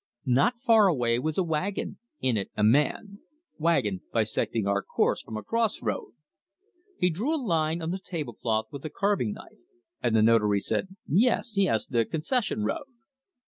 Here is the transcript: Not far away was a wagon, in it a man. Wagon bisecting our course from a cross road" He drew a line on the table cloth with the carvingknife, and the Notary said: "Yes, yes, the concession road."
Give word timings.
Not 0.25 0.59
far 0.61 0.87
away 0.87 1.19
was 1.19 1.37
a 1.37 1.43
wagon, 1.43 1.99
in 2.19 2.35
it 2.35 2.49
a 2.57 2.63
man. 2.63 3.19
Wagon 3.59 4.01
bisecting 4.11 4.65
our 4.65 4.81
course 4.81 5.21
from 5.21 5.37
a 5.37 5.43
cross 5.43 5.83
road" 5.83 6.13
He 6.99 7.11
drew 7.11 7.35
a 7.35 7.37
line 7.37 7.83
on 7.83 7.91
the 7.91 7.99
table 7.99 8.33
cloth 8.33 8.65
with 8.71 8.81
the 8.81 8.89
carvingknife, 8.89 9.59
and 10.01 10.15
the 10.15 10.23
Notary 10.23 10.59
said: 10.59 10.95
"Yes, 11.07 11.55
yes, 11.55 11.85
the 11.85 12.03
concession 12.03 12.63
road." 12.63 12.87